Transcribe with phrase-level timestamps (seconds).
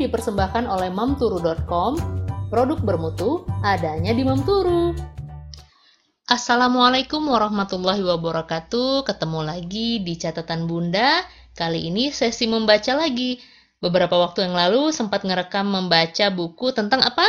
[0.00, 2.00] dipersembahkan oleh mamturu.com,
[2.48, 4.96] produk bermutu adanya di Mamturu.
[6.24, 9.04] Assalamualaikum warahmatullahi wabarakatuh.
[9.04, 11.20] Ketemu lagi di catatan Bunda.
[11.52, 13.36] Kali ini sesi membaca lagi.
[13.80, 17.26] Beberapa waktu yang lalu sempat ngerekam membaca buku tentang apa?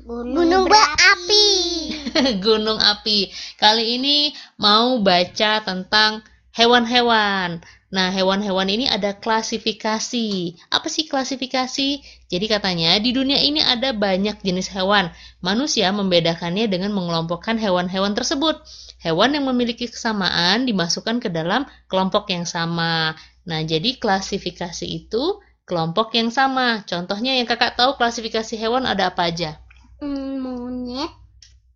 [0.00, 1.48] Gunung berapi.
[2.46, 3.28] Gunung api.
[3.58, 6.22] Kali ini mau baca tentang
[6.54, 7.60] hewan-hewan.
[7.88, 10.28] Nah, hewan-hewan ini ada klasifikasi.
[10.68, 11.88] Apa sih klasifikasi?
[12.28, 15.08] Jadi katanya di dunia ini ada banyak jenis hewan.
[15.40, 18.60] Manusia membedakannya dengan mengelompokkan hewan-hewan tersebut.
[19.00, 23.16] Hewan yang memiliki kesamaan dimasukkan ke dalam kelompok yang sama.
[23.48, 26.84] Nah, jadi klasifikasi itu kelompok yang sama.
[26.84, 29.56] Contohnya yang kakak tahu klasifikasi hewan ada apa aja?
[30.04, 31.08] Hmm, monyet.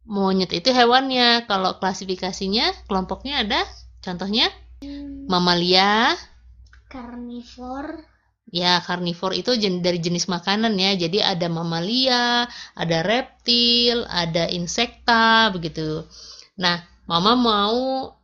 [0.05, 1.49] Monyet itu hewannya.
[1.49, 3.65] Kalau klasifikasinya, kelompoknya ada?
[4.05, 4.52] Contohnya?
[5.29, 6.17] Mamalia,
[6.93, 8.05] Karnivor.
[8.52, 10.93] Ya, karnivor itu jen- dari jenis makanan ya.
[10.93, 12.45] Jadi ada mamalia,
[12.77, 16.05] ada reptil, ada insekta begitu.
[16.61, 17.80] Nah, Mama mau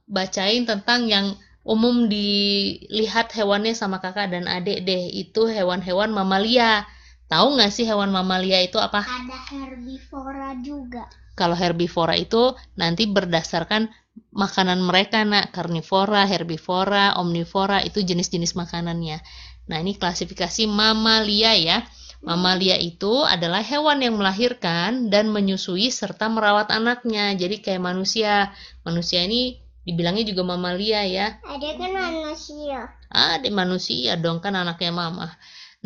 [0.07, 1.35] bacain tentang yang
[1.67, 5.11] umum dilihat hewannya sama kakak dan adik deh.
[5.13, 6.87] Itu hewan-hewan mamalia.
[7.29, 9.05] Tahu nggak sih hewan mamalia itu apa?
[9.05, 11.05] Ada herbivora juga.
[11.39, 13.87] Kalau herbivora itu nanti berdasarkan
[14.35, 19.23] makanan mereka nak karnivora, herbivora, omnivora itu jenis-jenis makanannya.
[19.71, 21.79] Nah, ini klasifikasi mamalia ya.
[22.19, 27.31] Mamalia itu adalah hewan yang melahirkan dan menyusui serta merawat anaknya.
[27.39, 28.51] Jadi kayak manusia.
[28.83, 29.55] Manusia ini
[29.87, 31.39] dibilangnya juga mamalia ya.
[31.47, 32.91] Ada kan manusia.
[33.07, 35.31] Ah, di manusia dong kan anaknya mama.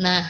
[0.01, 0.25] Nah,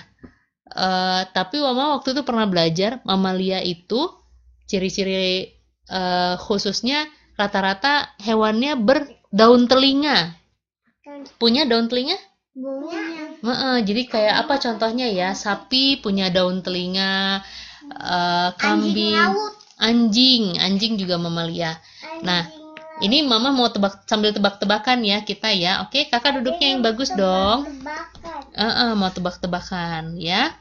[0.68, 4.23] eh, tapi mama waktu itu pernah belajar mamalia itu
[4.70, 5.50] ciri-ciri
[5.90, 7.06] eh, khususnya
[7.40, 10.38] rata-rata hewannya berdaun telinga.
[11.42, 12.18] Punya daun telinga?
[12.54, 13.02] Bunga.
[13.44, 15.30] Heeh, jadi kayak apa contohnya ya?
[15.36, 17.44] Sapi punya daun telinga,
[17.92, 19.32] Anjing kambing,
[19.78, 21.78] anjing, anjing juga mamalia.
[22.24, 22.44] Nah,
[23.04, 25.82] Ini mama mau tebak sambil tebak-tebakan ya kita ya.
[25.84, 27.68] Oke, kakak duduknya yang bagus dong.
[28.56, 30.54] Eh, eh, mau tebak-tebakan ya.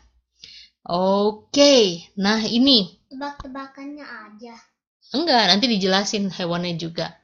[0.83, 4.55] Oke, nah ini Tebak-tebakannya aja.
[5.15, 7.15] enggak nanti dijelasin hewannya juga.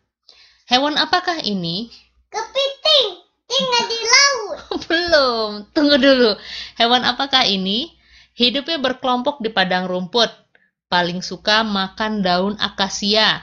[0.70, 1.90] Hewan apakah ini?
[2.30, 3.06] Kepiting.
[3.48, 4.58] Tinggal di laut.
[4.86, 6.38] Belum, tunggu dulu.
[6.78, 7.98] Hewan apakah ini?
[8.38, 10.30] Hidupnya berkelompok di padang rumput.
[10.86, 13.42] Paling suka makan daun akasia.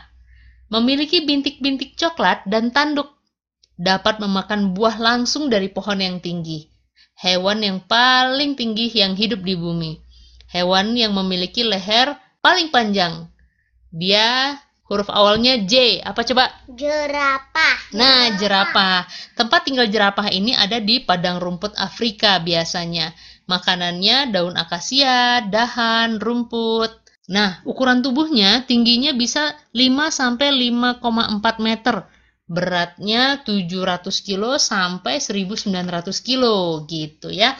[0.71, 3.11] Memiliki bintik-bintik coklat dan tanduk.
[3.75, 6.71] Dapat memakan buah langsung dari pohon yang tinggi.
[7.19, 10.04] Hewan yang paling tinggi yang hidup di bumi.
[10.55, 13.27] Hewan yang memiliki leher paling panjang.
[13.91, 14.55] Dia
[14.88, 15.99] huruf awalnya J.
[15.99, 16.47] Apa coba?
[16.71, 17.91] Jerapah.
[17.91, 19.03] Nah, jerapah.
[19.35, 23.11] Tempat tinggal jerapah ini ada di padang rumput Afrika biasanya.
[23.51, 27.03] Makanannya daun akasia, dahan, rumput.
[27.27, 32.07] Nah, ukuran tubuhnya tingginya bisa 5 sampai 5,4 meter.
[32.45, 37.57] Beratnya 700 kilo sampai 1900 kilo gitu ya.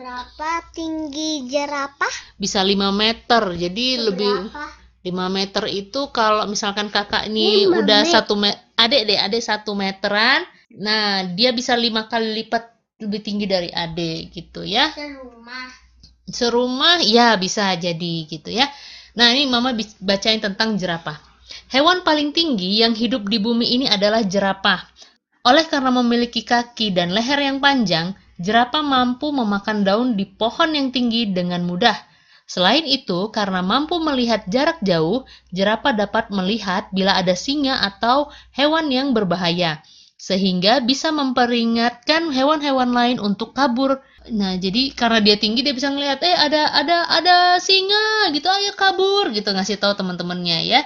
[0.00, 2.40] Berapa tinggi jerapah?
[2.40, 3.52] Bisa 5 meter.
[3.52, 5.28] Jadi lebih Berapa?
[5.28, 10.40] 5 meter itu kalau misalkan kakak ini udah satu meter, adek deh, adek satu meteran,
[10.72, 12.64] nah dia bisa lima kali lipat
[13.04, 14.88] lebih tinggi dari adek gitu ya.
[14.96, 15.68] Serumah.
[16.32, 18.72] Serumah ya bisa jadi gitu ya.
[19.20, 21.20] Nah ini mama bacain tentang jerapah.
[21.68, 24.80] Hewan paling tinggi yang hidup di bumi ini adalah jerapah.
[25.44, 30.88] Oleh karena memiliki kaki dan leher yang panjang, jerapah mampu memakan daun di pohon yang
[30.88, 31.94] tinggi dengan mudah.
[32.50, 35.22] Selain itu, karena mampu melihat jarak jauh,
[35.54, 39.78] jerapah dapat melihat bila ada singa atau hewan yang berbahaya,
[40.18, 44.02] sehingga bisa memperingatkan hewan-hewan lain untuk kabur.
[44.34, 48.74] Nah, jadi karena dia tinggi dia bisa ngelihat, eh ada ada ada singa gitu, ayo
[48.74, 50.82] kabur gitu ngasih tahu teman-temannya ya.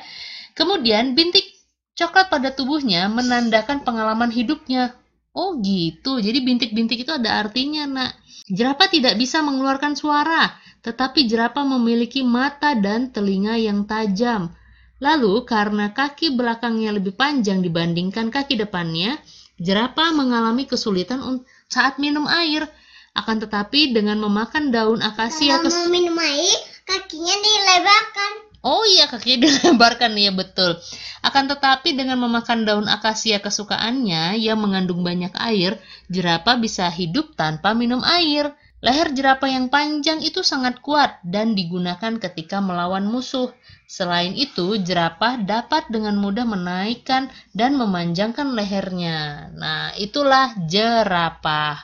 [0.52, 1.48] Kemudian bintik
[1.96, 4.92] coklat pada tubuhnya menandakan pengalaman hidupnya.
[5.34, 8.12] Oh gitu, jadi bintik-bintik itu ada artinya nak.
[8.46, 10.54] Jerapah tidak bisa mengeluarkan suara,
[10.86, 14.54] tetapi jerapah memiliki mata dan telinga yang tajam.
[15.02, 19.18] Lalu, karena kaki belakangnya lebih panjang dibandingkan kaki depannya,
[19.58, 21.18] jerapah mengalami kesulitan
[21.66, 22.70] saat minum air.
[23.14, 28.53] Akan tetapi dengan memakan daun akasia Kalau kes- mau minum air, kakinya dilebarkan.
[28.64, 30.80] Oh iya kakinya dilebarkan ya betul.
[31.20, 35.76] Akan tetapi dengan memakan daun akasia kesukaannya yang mengandung banyak air,
[36.08, 38.56] jerapah bisa hidup tanpa minum air.
[38.84, 43.48] Leher jerapah yang panjang itu sangat kuat dan digunakan ketika melawan musuh.
[43.88, 49.48] Selain itu, jerapah dapat dengan mudah menaikkan dan memanjangkan lehernya.
[49.56, 51.80] Nah, itulah jerapah.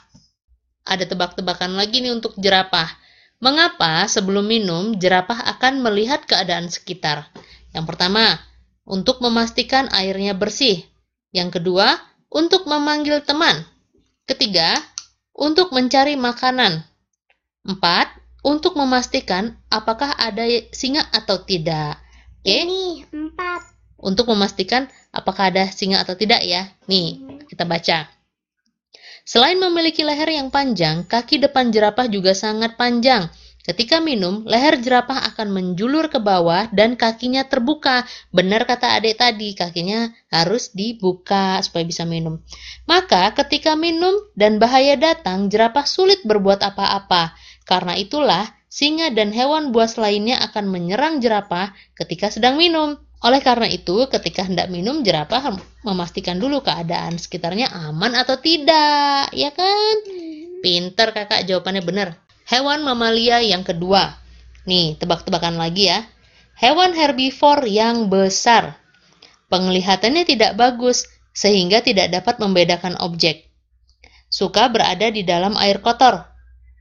[0.85, 2.89] Ada tebak-tebakan lagi nih untuk jerapah.
[3.41, 7.25] Mengapa sebelum minum jerapah akan melihat keadaan sekitar?
[7.73, 8.37] Yang pertama,
[8.85, 10.85] untuk memastikan airnya bersih.
[11.33, 11.97] Yang kedua,
[12.29, 13.65] untuk memanggil teman.
[14.29, 14.77] Ketiga,
[15.33, 16.85] untuk mencari makanan.
[17.65, 18.13] Empat,
[18.45, 20.45] untuk memastikan apakah ada
[20.77, 21.97] singa atau tidak.
[22.45, 23.61] Oke, Ini empat.
[24.01, 24.85] untuk memastikan
[25.17, 26.69] apakah ada singa atau tidak ya.
[26.89, 28.20] Nih, kita baca.
[29.31, 33.31] Selain memiliki leher yang panjang, kaki depan jerapah juga sangat panjang.
[33.63, 38.03] Ketika minum, leher jerapah akan menjulur ke bawah dan kakinya terbuka.
[38.35, 42.43] Benar kata adik tadi, kakinya harus dibuka supaya bisa minum.
[42.91, 47.31] Maka ketika minum dan bahaya datang, jerapah sulit berbuat apa-apa.
[47.63, 52.99] Karena itulah, singa dan hewan buas lainnya akan menyerang jerapah ketika sedang minum.
[53.21, 55.53] Oleh karena itu, ketika hendak minum, jerapah
[55.85, 59.95] memastikan dulu keadaan sekitarnya aman atau tidak, ya kan?
[60.65, 62.09] Pinter kakak, jawabannya benar.
[62.49, 64.17] Hewan mamalia yang kedua.
[64.65, 66.09] Nih, tebak-tebakan lagi ya.
[66.57, 68.81] Hewan herbivor yang besar.
[69.53, 71.05] Penglihatannya tidak bagus,
[71.37, 73.53] sehingga tidak dapat membedakan objek.
[74.33, 76.25] Suka berada di dalam air kotor.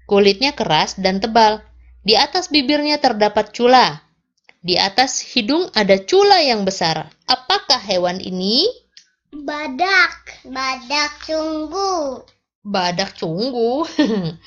[0.08, 1.60] Kulitnya keras dan tebal.
[2.06, 4.09] Di atas bibirnya terdapat cula.
[4.60, 7.08] Di atas hidung ada cula yang besar.
[7.32, 8.68] Apakah hewan ini?
[9.32, 10.44] Badak.
[10.44, 12.28] Badak cunggu.
[12.60, 13.88] Badak cunggu.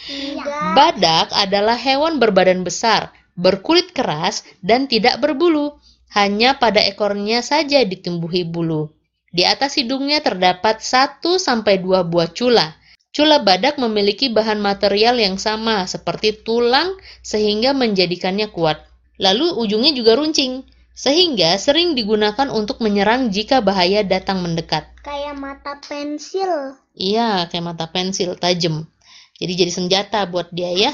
[0.04, 0.44] Iya.
[0.76, 3.08] Badak adalah hewan berbadan besar,
[3.40, 5.80] berkulit keras, dan tidak berbulu.
[6.12, 8.92] Hanya pada ekornya saja ditumbuhi bulu.
[9.32, 12.76] Di atas hidungnya terdapat 1 sampai 2 buah cula.
[13.16, 18.91] Cula badak memiliki bahan material yang sama seperti tulang sehingga menjadikannya kuat.
[19.20, 24.88] Lalu ujungnya juga runcing, sehingga sering digunakan untuk menyerang jika bahaya datang mendekat.
[25.00, 26.76] Kayak mata pensil.
[26.92, 28.86] Iya, kayak mata pensil tajam.
[29.40, 30.92] Jadi jadi senjata buat dia ya.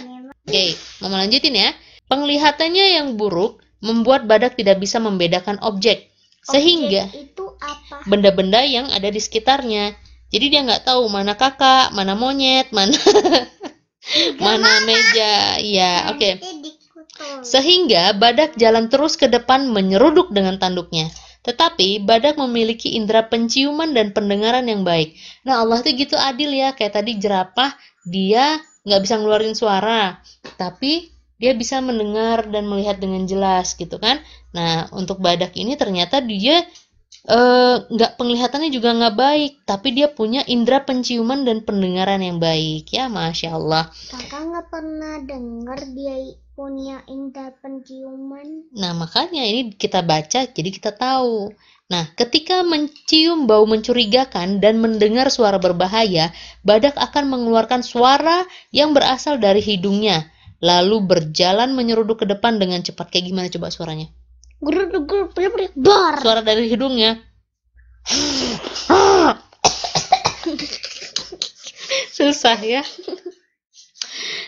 [0.49, 0.73] Oke,
[1.05, 1.70] mama lanjutin ya.
[2.09, 6.09] Penglihatannya yang buruk membuat badak tidak bisa membedakan objek,
[6.41, 8.03] sehingga Objek itu apa?
[8.09, 9.93] benda-benda yang ada di sekitarnya.
[10.32, 12.97] Jadi dia nggak tahu mana kakak, mana monyet, mana
[14.41, 15.61] mana meja.
[15.61, 16.41] Ya, oke.
[16.41, 16.57] Dikutul.
[17.43, 21.11] Sehingga badak jalan terus ke depan menyeruduk dengan tanduknya.
[21.49, 25.17] Tetapi badak memiliki indera penciuman dan pendengaran yang baik.
[25.47, 26.75] Nah Allah tuh gitu adil ya.
[26.75, 27.73] Kayak tadi jerapah
[28.05, 30.19] dia nggak bisa ngeluarin suara.
[30.61, 34.21] Tapi dia bisa mendengar dan melihat dengan jelas gitu kan.
[34.53, 36.67] Nah untuk badak ini ternyata dia
[37.31, 39.53] eh, nggak penglihatannya juga nggak baik.
[39.64, 42.91] Tapi dia punya indera penciuman dan pendengaran yang baik.
[42.93, 43.88] Ya Masya Allah.
[44.11, 46.17] Kakak nggak pernah dengar dia
[46.58, 48.66] punya indera penciuman.
[48.75, 51.55] Nah, makanya ini kita baca jadi kita tahu.
[51.87, 56.34] Nah, ketika mencium bau mencurigakan dan mendengar suara berbahaya,
[56.66, 58.43] badak akan mengeluarkan suara
[58.75, 63.06] yang berasal dari hidungnya, lalu berjalan menyeruduk ke depan dengan cepat.
[63.14, 64.11] Kayak gimana coba suaranya?
[66.19, 67.22] Suara dari hidungnya.
[72.19, 72.82] Susah ya.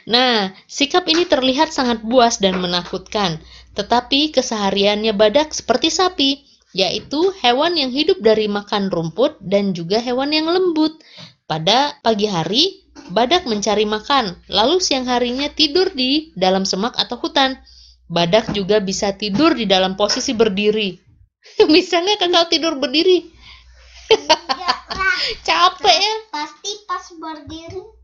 [0.09, 3.43] Nah, sikap ini terlihat sangat buas dan menakutkan.
[3.77, 6.31] Tetapi kesehariannya badak seperti sapi,
[6.71, 10.97] yaitu hewan yang hidup dari makan rumput dan juga hewan yang lembut.
[11.51, 17.59] Pada pagi hari, badak mencari makan, lalu siang harinya tidur di dalam semak atau hutan.
[18.11, 20.95] Badak juga bisa tidur di dalam posisi berdiri.
[21.75, 23.27] bisa nggak kakak tidur berdiri?
[24.11, 24.75] Ya.
[25.47, 26.15] Capek ya?
[26.35, 28.00] Pasti pas berdiri.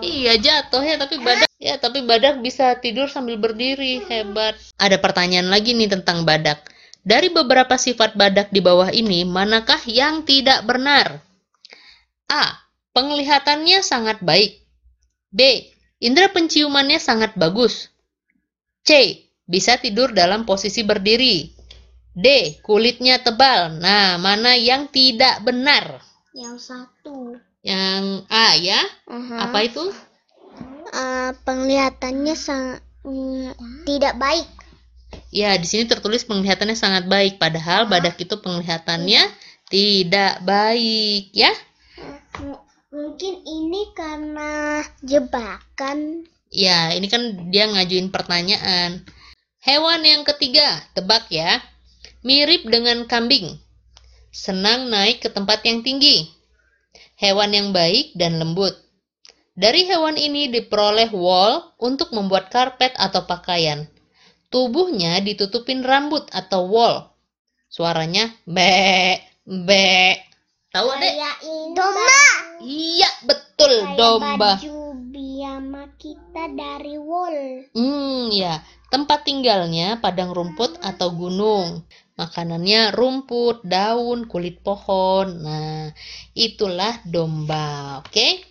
[0.00, 4.56] Iya jatuh ya tapi badak ya tapi badak bisa tidur sambil berdiri hebat.
[4.76, 6.60] Ada pertanyaan lagi nih tentang badak.
[7.00, 11.24] Dari beberapa sifat badak di bawah ini manakah yang tidak benar?
[12.28, 12.60] A.
[12.92, 14.60] Penglihatannya sangat baik.
[15.32, 15.72] B.
[16.00, 17.88] Indera penciumannya sangat bagus.
[18.84, 19.20] C.
[19.48, 21.56] Bisa tidur dalam posisi berdiri.
[22.12, 22.58] D.
[22.60, 23.80] Kulitnya tebal.
[23.80, 26.04] Nah, mana yang tidak benar?
[26.36, 27.40] Yang satu.
[27.60, 28.80] Yang A ya?
[29.04, 29.36] Aha.
[29.50, 29.84] Apa itu?
[30.90, 34.48] Eh, penglihatannya sangat mm, tidak baik.
[35.30, 39.30] Ya, di sini tertulis penglihatannya sangat baik, padahal badak itu penglihatannya
[39.70, 41.54] tidak baik, ya.
[42.42, 46.26] M- mungkin ini karena jebakan.
[46.50, 49.06] Ya, ini kan dia ngajuin pertanyaan.
[49.62, 51.62] Hewan yang ketiga, tebak ya.
[52.26, 53.54] Mirip dengan kambing.
[54.34, 56.39] Senang naik ke tempat yang tinggi.
[57.20, 58.72] Hewan yang baik dan lembut.
[59.52, 63.84] Dari hewan ini diperoleh wool untuk membuat karpet atau pakaian.
[64.48, 66.96] Tubuhnya ditutupin rambut atau wool.
[67.68, 70.16] Suaranya be be.
[70.72, 71.12] Tahu deh?
[71.76, 72.22] Domba.
[72.64, 74.56] Iya, betul Kayak domba.
[74.56, 74.76] baju
[75.12, 76.42] piyama kita.
[76.56, 77.68] dari wool.
[77.76, 78.64] Hmm, ya.
[78.88, 81.84] Tempat tinggalnya padang rumput atau gunung.
[82.20, 85.40] Makanannya rumput, daun, kulit pohon.
[85.40, 85.88] Nah,
[86.36, 88.44] itulah domba, oke?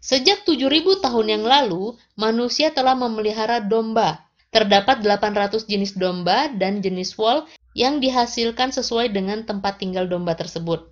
[0.00, 4.24] Sejak 7000 tahun yang lalu, manusia telah memelihara domba.
[4.48, 7.44] Terdapat 800 jenis domba dan jenis wool
[7.76, 10.88] yang dihasilkan sesuai dengan tempat tinggal domba tersebut.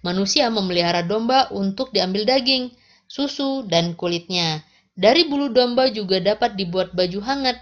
[0.00, 2.72] Manusia memelihara domba untuk diambil daging,
[3.04, 4.64] susu, dan kulitnya.
[4.96, 7.60] Dari bulu domba juga dapat dibuat baju hangat.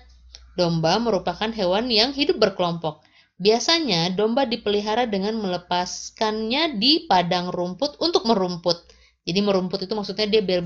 [0.55, 3.03] Domba merupakan hewan yang hidup berkelompok.
[3.35, 8.87] Biasanya domba dipelihara dengan melepaskannya di padang rumput untuk merumput.
[9.26, 10.62] Jadi merumput itu maksudnya dia biar,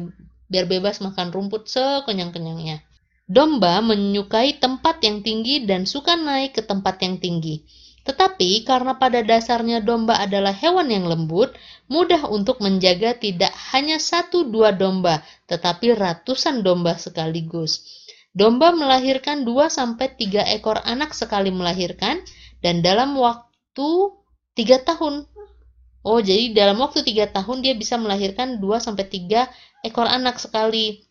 [0.53, 2.85] biar bebas makan rumput sekenyang-kenyangnya.
[3.25, 7.65] Domba menyukai tempat yang tinggi dan suka naik ke tempat yang tinggi.
[8.05, 11.53] Tetapi karena pada dasarnya domba adalah hewan yang lembut,
[11.93, 17.85] mudah untuk menjaga tidak hanya satu dua domba, tetapi ratusan domba sekaligus.
[18.33, 22.23] Domba melahirkan 2 sampai 3 ekor anak sekali melahirkan
[22.65, 23.89] dan dalam waktu
[24.59, 25.27] 3 tahun.
[26.07, 29.51] Oh, jadi dalam waktu 3 tahun dia bisa melahirkan 2 sampai 3
[29.85, 31.09] ekor anak sekali.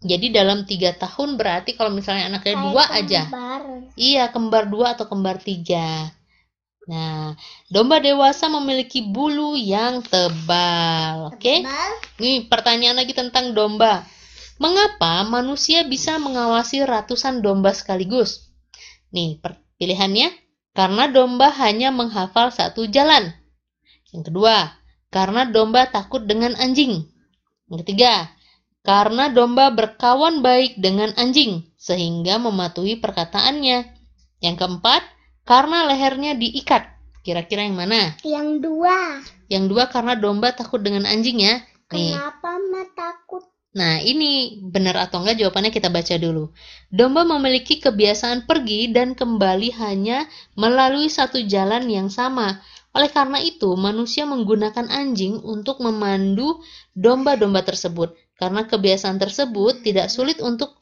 [0.00, 3.22] Jadi dalam tiga tahun berarti kalau misalnya anaknya Kayak dua aja.
[4.00, 6.08] Iya, kembar dua atau kembar tiga.
[6.88, 7.36] Nah,
[7.68, 11.36] domba dewasa memiliki bulu yang tebal.
[11.36, 11.92] Oke, Tebal.
[12.16, 14.08] nih pertanyaan lagi tentang domba.
[14.56, 18.48] Mengapa manusia bisa mengawasi ratusan domba sekaligus?
[19.12, 19.36] Nih,
[19.76, 20.32] pilihannya
[20.76, 23.34] karena domba hanya menghafal satu jalan.
[24.14, 24.74] Yang kedua,
[25.10, 27.06] karena domba takut dengan anjing.
[27.70, 28.30] Yang ketiga,
[28.86, 33.98] karena domba berkawan baik dengan anjing sehingga mematuhi perkataannya.
[34.40, 35.02] Yang keempat,
[35.44, 36.86] karena lehernya diikat.
[37.20, 38.16] Kira-kira yang mana?
[38.24, 39.20] Yang dua.
[39.52, 41.60] Yang dua karena domba takut dengan anjing ya.
[41.92, 42.16] Nih.
[42.16, 43.49] Kenapa ma takut?
[43.70, 46.50] Nah, ini benar atau enggak jawabannya kita baca dulu.
[46.90, 50.26] Domba memiliki kebiasaan pergi dan kembali hanya
[50.58, 52.58] melalui satu jalan yang sama.
[52.90, 56.58] Oleh karena itu, manusia menggunakan anjing untuk memandu
[56.98, 58.18] domba-domba tersebut.
[58.34, 60.74] Karena kebiasaan tersebut tidak sulit untuk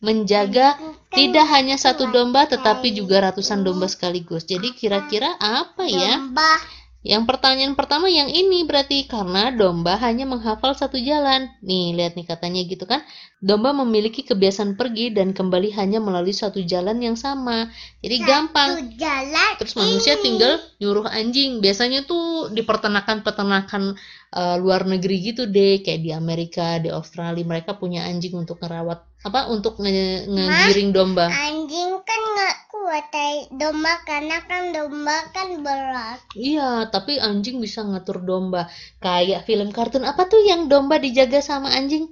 [0.00, 0.80] menjaga
[1.12, 4.48] tidak hanya satu domba tetapi juga ratusan domba sekaligus.
[4.48, 6.16] Jadi kira-kira apa ya?
[6.16, 6.79] Domba.
[7.00, 11.48] Yang pertanyaan pertama yang ini berarti karena domba hanya menghafal satu jalan.
[11.64, 13.00] Nih, lihat nih katanya gitu kan.
[13.40, 17.72] Domba memiliki kebiasaan pergi dan kembali hanya melalui satu jalan yang sama.
[18.04, 18.84] Jadi gampang.
[18.84, 19.52] Satu jalan.
[19.56, 20.24] Terus manusia ini.
[20.28, 21.64] tinggal nyuruh anjing.
[21.64, 23.96] Biasanya tuh di peternakan-peternakan
[24.36, 29.09] eh, luar negeri gitu deh, kayak di Amerika, di Australia, mereka punya anjing untuk ngerawat
[29.20, 29.52] apa?
[29.52, 31.28] Untuk nge- ngegiring domba.
[31.28, 33.06] Anjing kan nggak kuat
[33.52, 36.18] domba karena kan domba kan berat.
[36.32, 38.66] Iya, tapi anjing bisa ngatur domba.
[38.98, 42.08] Kayak film kartun apa tuh yang domba dijaga sama anjing?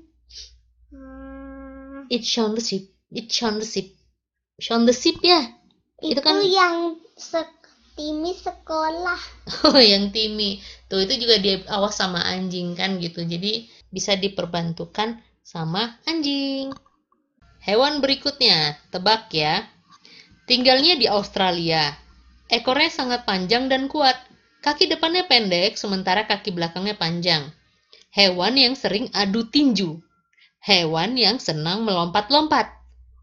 [0.93, 2.93] Hmm, It's Shaun the Sheep.
[3.12, 3.97] It's Shaun the Sheep.
[4.61, 5.41] Shaun the Sheep ya?
[5.99, 6.77] itu, Itu kan- yang
[7.17, 7.49] sek
[7.99, 9.19] Timi sekolah.
[9.67, 10.62] Oh, yang Timmy.
[10.87, 13.27] Tuh itu juga dia awas sama anjing kan gitu.
[13.27, 16.71] Jadi bisa diperbantukan sama anjing.
[17.62, 19.67] Hewan berikutnya, tebak ya.
[20.49, 21.93] Tinggalnya di Australia.
[22.49, 24.17] Ekornya sangat panjang dan kuat.
[24.65, 27.53] Kaki depannya pendek, sementara kaki belakangnya panjang.
[28.11, 30.00] Hewan yang sering adu tinju.
[30.65, 32.73] Hewan yang senang melompat-lompat.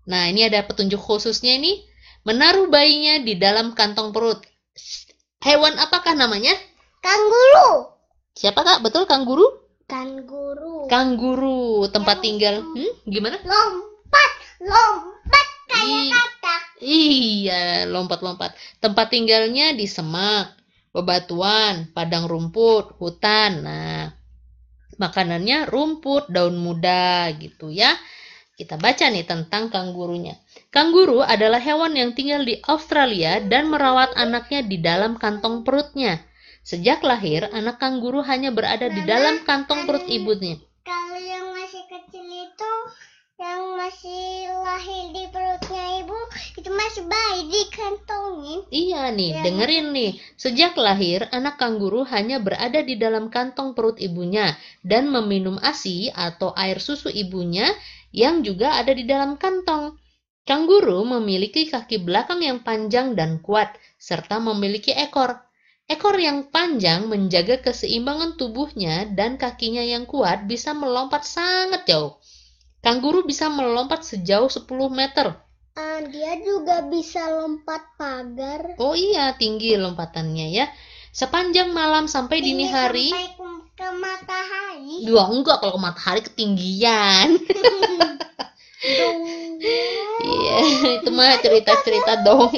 [0.05, 1.81] Nah, ini ada petunjuk khususnya nih.
[2.25, 4.41] Menaruh bayinya di dalam kantong perut.
[5.41, 6.53] Hewan apakah namanya?
[7.01, 7.93] Kanguru.
[8.33, 8.81] Siapa kak?
[8.81, 9.45] Betul kanguru?
[9.85, 10.89] Kanguru.
[10.89, 12.65] Kanguru, tempat tinggal.
[12.65, 13.37] Hmm, gimana?
[13.45, 13.94] lompat,
[14.63, 16.11] lompat kayak Ih.
[16.11, 16.61] katak.
[16.81, 18.51] Iya, lompat-lompat.
[18.83, 20.55] Tempat tinggalnya di semak,
[20.95, 23.63] bebatuan, padang rumput, hutan.
[23.63, 24.11] Nah,
[24.95, 27.95] makanannya rumput, daun muda gitu ya.
[28.55, 30.39] Kita baca nih tentang kanggurunya.
[30.71, 36.23] Kanguru adalah hewan yang tinggal di Australia dan merawat anaknya di dalam kantong perutnya.
[36.63, 40.57] Sejak lahir, anak kanguru hanya berada di dalam kantong perut ibunya.
[40.81, 42.73] Kalau yang masih kecil itu,
[43.35, 46.15] yang masih lahir di perutnya ibu,
[46.55, 48.59] itu masih bayi dikantongin.
[48.71, 49.43] Iya nih, Iya.
[49.43, 50.11] dengerin nih.
[50.39, 54.55] Sejak lahir, anak kanguru hanya berada di dalam kantong perut ibunya
[54.87, 57.67] dan meminum ASI atau air susu ibunya
[58.15, 59.99] yang juga ada di dalam kantong.
[60.47, 65.43] Kanguru memiliki kaki belakang yang panjang dan kuat, serta memiliki ekor.
[65.91, 72.15] Ekor yang panjang menjaga keseimbangan tubuhnya dan kakinya yang kuat bisa melompat sangat jauh.
[72.85, 74.61] Kanguru bisa melompat sejauh 10
[74.93, 75.33] meter.
[75.73, 78.77] Ah, dia juga bisa lompat pagar.
[78.77, 80.69] Oh iya, tinggi lompatannya ya.
[81.09, 83.09] Sepanjang malam sampai dini Tinggi hari.
[83.09, 84.95] sampai ke, ke matahari.
[85.01, 87.41] Dua enggak kalau ke matahari ketinggian.
[90.21, 90.57] Iya,
[91.01, 92.53] itu mah cerita-cerita dong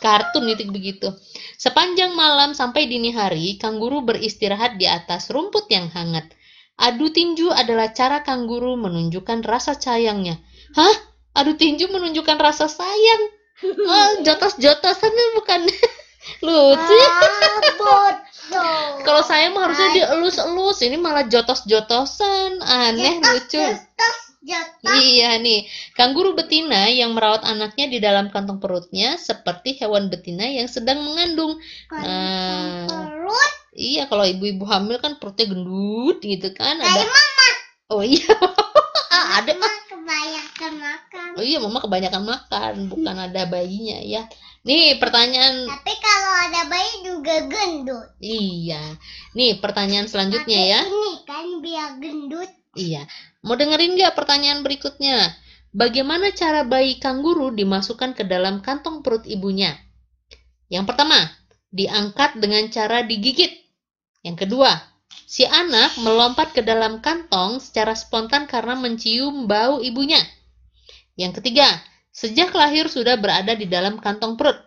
[0.00, 1.12] kartun itu begitu.
[1.60, 6.32] Sepanjang malam sampai dini hari, kanguru beristirahat di atas rumput yang hangat.
[6.80, 10.40] Adu tinju adalah cara kanguru menunjukkan rasa sayangnya.
[10.72, 10.96] Hah?
[11.36, 13.22] Adu tinju menunjukkan rasa sayang?
[13.60, 15.68] Oh, jotos-jotosan bukan
[16.48, 16.96] lucu.
[16.96, 18.16] Ah,
[19.04, 22.64] Kalau saya mah harusnya dielus-elus, ini malah jotos-jotosan.
[22.64, 23.60] Aneh, lucu.
[23.60, 24.96] Jotos, jotos.
[24.96, 30.66] Iya nih, kanguru betina yang merawat anaknya di dalam kantong perutnya seperti hewan betina yang
[30.66, 31.60] sedang mengandung.
[31.92, 32.88] Nah.
[32.88, 33.59] Perut.
[33.70, 36.82] Iya, kalau ibu-ibu hamil kan perutnya gendut gitu kan.
[36.82, 37.48] Kayak Ada mama.
[37.90, 38.34] Oh iya.
[39.38, 39.52] Ada.
[39.54, 41.28] Mama kebanyakan makan.
[41.38, 44.26] Oh iya, mama kebanyakan makan, bukan ada bayinya ya.
[44.66, 48.08] Nih, pertanyaan Tapi kalau ada bayi juga gendut.
[48.20, 48.98] iya.
[49.32, 50.80] Nih, pertanyaan selanjutnya Pakai ya.
[50.84, 52.50] Ini kan biar gendut.
[52.76, 53.06] Iya.
[53.46, 55.32] Mau dengerin nggak pertanyaan berikutnya?
[55.70, 59.78] Bagaimana cara bayi kanguru dimasukkan ke dalam kantong perut ibunya?
[60.66, 61.18] Yang pertama,
[61.70, 63.50] diangkat dengan cara digigit.
[64.26, 64.70] Yang kedua,
[65.24, 70.20] si anak melompat ke dalam kantong secara spontan karena mencium bau ibunya.
[71.16, 71.66] Yang ketiga,
[72.10, 74.58] sejak lahir sudah berada di dalam kantong perut.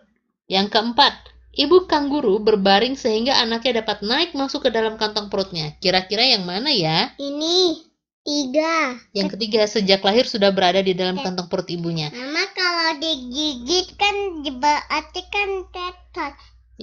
[0.48, 1.14] Yang keempat,
[1.56, 5.76] ibu kanguru berbaring sehingga anaknya dapat naik masuk ke dalam kantong perutnya.
[5.80, 7.12] Kira-kira yang mana ya?
[7.16, 7.80] Ini
[8.24, 8.96] tiga.
[9.12, 12.08] Yang ketiga, sejak lahir sudah berada di dalam kantong perut ibunya.
[12.12, 16.03] Mama kalau digigit kan berarti kan tetot.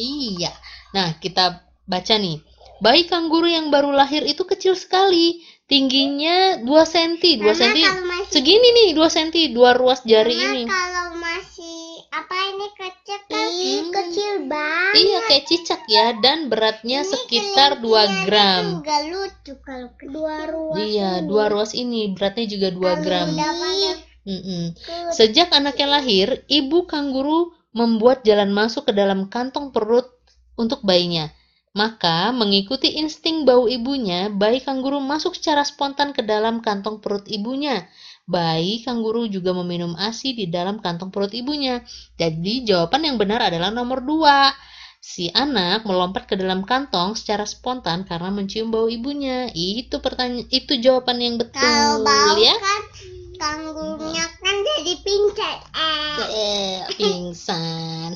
[0.02, 0.52] Iya.
[0.92, 1.44] Nah, kita
[1.84, 2.42] baca nih.
[2.78, 5.38] Bayi kanguru yang baru lahir itu kecil sekali.
[5.66, 7.22] Tingginya 2 cm.
[7.40, 7.78] 2 Mama cm.
[8.04, 9.30] masih Segini nih, 2 cm.
[9.52, 10.64] Dua ruas jari Mama ini.
[10.66, 11.80] kalau masih
[12.12, 13.88] apa ini kecil kan Hmm.
[13.90, 14.94] kecil banget.
[14.98, 16.06] Iya, kayak cicak ya.
[16.18, 18.64] Dan beratnya Ini sekitar 2 kelintingannya gram.
[18.76, 20.78] juga lucu kalau kedua ruas.
[20.78, 21.28] Iya, ini.
[21.30, 22.02] dua ruas ini.
[22.12, 23.28] Beratnya juga 2 Kalau gram.
[24.22, 24.64] Mm-mm.
[24.76, 30.08] ke- Sejak anaknya lahir, ibu kanguru membuat jalan masuk ke dalam kantong perut
[30.60, 31.32] untuk bayinya.
[31.72, 37.88] Maka, mengikuti insting bau ibunya, bayi kanguru masuk secara spontan ke dalam kantong perut ibunya.
[38.28, 41.80] Bayi kanguru juga meminum ASI di dalam kantong perut ibunya.
[42.20, 44.52] Jadi, jawaban yang benar adalah nomor dua.
[45.02, 49.48] Si anak melompat ke dalam kantong secara spontan karena mencium bau ibunya.
[49.56, 52.54] Itu pertanyaan, itu jawaban yang betul kalau bau ya.
[52.60, 52.84] kan
[53.42, 55.58] kanggurnya kan jadi pingsan.
[55.74, 56.18] Eh.
[56.30, 58.10] Eh, pingsan.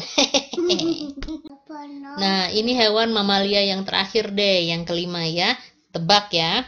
[2.22, 5.58] Nah, ini hewan mamalia yang terakhir deh, yang kelima ya.
[5.90, 6.62] Tebak ya.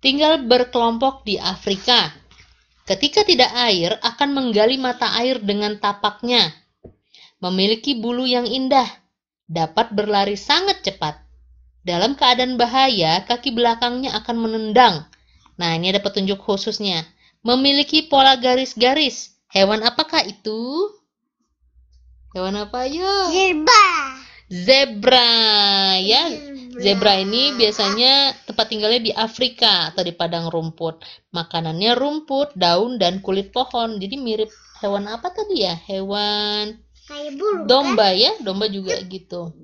[0.00, 2.08] Tinggal berkelompok di Afrika.
[2.88, 6.48] Ketika tidak air, akan menggali mata air dengan tapaknya.
[7.44, 8.88] Memiliki bulu yang indah.
[9.44, 11.20] Dapat berlari sangat cepat.
[11.84, 15.04] Dalam keadaan bahaya, kaki belakangnya akan menendang.
[15.60, 17.04] Nah, ini ada petunjuk khususnya.
[17.46, 19.38] Memiliki pola garis-garis.
[19.48, 20.92] Hewan apakah itu?
[22.36, 23.32] Hewan apa ya?
[23.32, 23.88] Zebra.
[24.48, 25.30] Zebra
[26.00, 26.22] ya.
[26.78, 31.02] Zebra ini biasanya tempat tinggalnya di Afrika atau di padang rumput.
[31.32, 33.98] Makanannya rumput, daun, dan kulit pohon.
[33.98, 34.52] Jadi mirip
[34.84, 35.74] hewan apa tadi ya?
[35.74, 37.66] Hewan kayak bulu kan?
[37.66, 38.36] domba ya.
[38.44, 39.56] Domba juga gitu.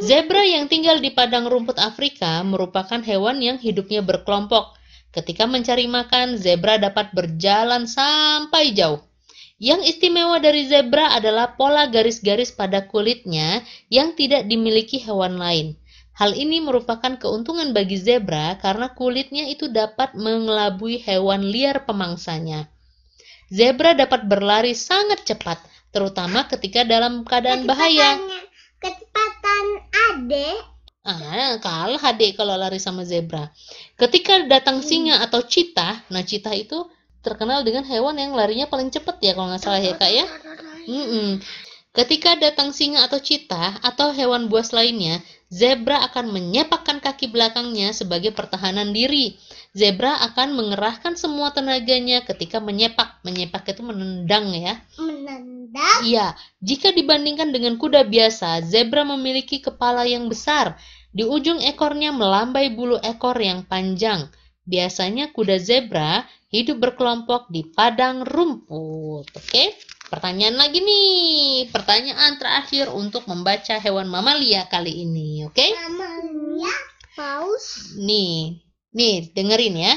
[0.00, 4.77] Zebra yang tinggal di padang rumput Afrika merupakan hewan yang hidupnya berkelompok.
[5.08, 9.00] Ketika mencari makan, zebra dapat berjalan sampai jauh.
[9.58, 15.74] Yang istimewa dari zebra adalah pola garis-garis pada kulitnya yang tidak dimiliki hewan lain.
[16.14, 22.70] Hal ini merupakan keuntungan bagi zebra karena kulitnya itu dapat mengelabui hewan liar pemangsanya.
[23.50, 25.58] Zebra dapat berlari sangat cepat,
[25.90, 28.18] terutama ketika dalam keadaan bahaya.
[28.78, 33.48] Kecepatan ade Ah, kalah adik kalau lari sama zebra.
[33.96, 36.84] Ketika datang singa atau citah, nah citah itu
[37.24, 40.26] terkenal dengan hewan yang larinya paling cepat ya kalau nggak salah ya kak ya.
[40.88, 41.40] Mm-mm.
[41.98, 45.18] Ketika datang singa atau citah atau hewan buas lainnya,
[45.50, 49.34] zebra akan menyepakkan kaki belakangnya sebagai pertahanan diri.
[49.74, 53.18] Zebra akan mengerahkan semua tenaganya ketika menyepak.
[53.26, 54.78] Menyepak itu menendang ya.
[54.94, 55.98] menendang.
[56.06, 60.78] Iya, jika dibandingkan dengan kuda biasa, zebra memiliki kepala yang besar.
[61.10, 64.30] Di ujung ekornya melambai bulu ekor yang panjang.
[64.70, 66.22] Biasanya kuda zebra
[66.54, 69.26] hidup berkelompok di padang rumput.
[69.34, 69.74] Oke,
[70.08, 71.68] pertanyaan lagi nih.
[71.70, 75.44] Pertanyaan terakhir untuk membaca hewan mamalia kali ini.
[75.46, 76.74] Oke, Namanya
[77.14, 77.94] paus.
[77.96, 78.60] nih,
[78.92, 79.94] nih dengerin ya.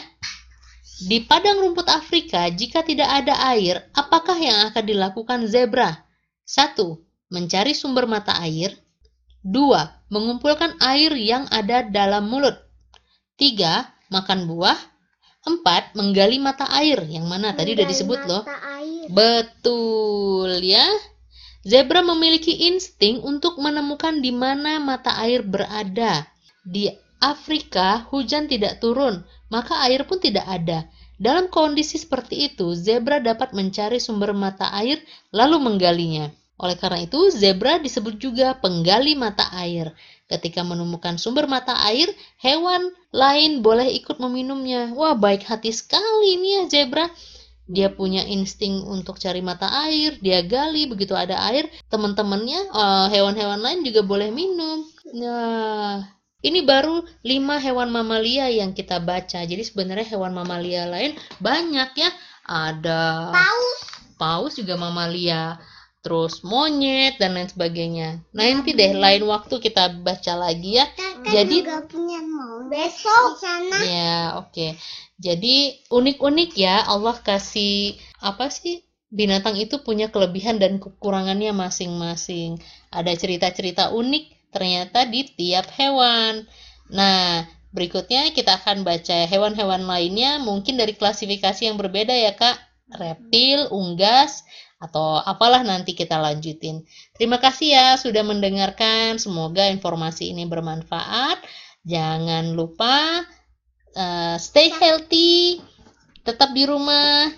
[1.01, 6.05] Di padang rumput Afrika, jika tidak ada air, apakah yang akan dilakukan zebra?
[6.45, 6.77] 1.
[7.33, 8.77] Mencari sumber mata air.
[9.41, 10.13] 2.
[10.13, 12.53] Mengumpulkan air yang ada dalam mulut.
[13.41, 14.13] 3.
[14.13, 14.77] Makan buah.
[15.41, 17.01] Empat, menggali mata air.
[17.09, 18.45] Yang mana tadi udah disebut loh.
[18.45, 18.90] air.
[19.09, 20.85] Betul ya.
[21.61, 26.25] Zebra memiliki insting untuk menemukan di mana mata air berada.
[26.61, 26.89] Di
[27.21, 29.21] Afrika, hujan tidak turun,
[29.53, 30.89] maka air pun tidak ada.
[31.21, 34.97] Dalam kondisi seperti itu, zebra dapat mencari sumber mata air
[35.29, 36.33] lalu menggalinya.
[36.57, 39.93] Oleh karena itu, zebra disebut juga penggali mata air.
[40.25, 42.09] Ketika menemukan sumber mata air,
[42.41, 44.89] hewan lain boleh ikut meminumnya.
[44.97, 47.05] Wah, baik hati sekali nih ya zebra.
[47.71, 53.63] Dia punya insting untuk cari mata air, dia gali begitu ada air, teman-temannya eh, hewan-hewan
[53.63, 54.83] lain juga boleh minum.
[55.15, 56.03] Nah,
[56.41, 59.45] ini baru 5 hewan mamalia yang kita baca.
[59.45, 62.09] Jadi sebenarnya hewan mamalia lain banyak ya.
[62.41, 63.79] Ada Paus.
[64.17, 65.61] paus juga mamalia,
[66.01, 68.25] terus monyet dan lain sebagainya.
[68.33, 70.89] Nah, nanti deh lain waktu kita baca lagi ya.
[71.21, 73.79] Kakak Jadi- juga punya mau besok di sana.
[73.85, 74.67] Ya, oke.
[75.21, 78.81] Jadi unik-unik ya Allah kasih apa sih?
[79.11, 82.57] Binatang itu punya kelebihan dan kekurangannya masing-masing.
[82.89, 86.47] Ada cerita-cerita unik ternyata di tiap hewan.
[86.89, 92.57] Nah, berikutnya kita akan baca hewan-hewan lainnya mungkin dari klasifikasi yang berbeda ya, Kak.
[92.91, 94.43] Reptil, unggas,
[94.81, 96.81] atau apalah nanti kita lanjutin.
[97.13, 99.21] Terima kasih ya sudah mendengarkan.
[99.21, 101.37] Semoga informasi ini bermanfaat.
[101.85, 103.21] Jangan lupa
[103.93, 105.61] eh, stay healthy,
[106.25, 107.29] tetap di rumah,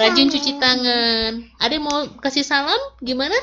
[0.00, 1.44] rajin cuci tangan.
[1.60, 2.80] Ada mau kasih salam?
[3.04, 3.36] Gimana?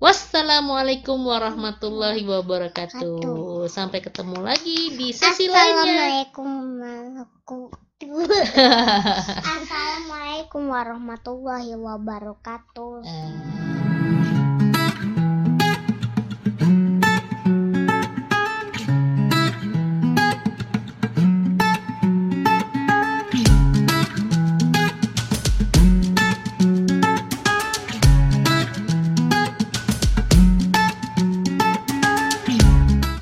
[0.00, 3.20] Wassalamualaikum warahmatullahi wabarakatuh.
[3.70, 6.26] Sampai ketemu lagi di sesi lainnya.
[6.26, 6.50] Assalamualaikum
[6.82, 7.70] warahmatullahi
[9.46, 12.94] Assalamualaikum warahmatullahi wabarakatuh.
[13.10, 13.89] Eh,